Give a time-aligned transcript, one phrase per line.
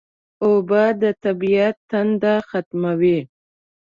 [0.43, 3.19] اوبه د طبیعت تنده ختموي